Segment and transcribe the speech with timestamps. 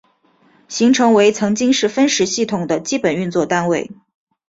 [0.67, 3.91] 行程为曾经是分时系统的基本运作单位。